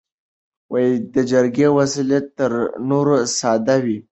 [1.13, 2.51] د جګړې وسلې تر
[2.89, 3.97] نورو ساده وې.